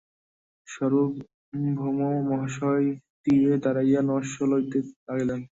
[0.67, 2.07] সার্বভৌমমহাশয়
[3.23, 5.41] তীরে দাঁড়াইয়া নস্য লইতে লাগিলেন।